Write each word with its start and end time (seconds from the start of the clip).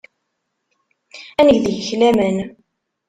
Ad 1.39 1.43
neg 1.47 1.57
deg-k 1.63 1.89
laman. 1.99 2.37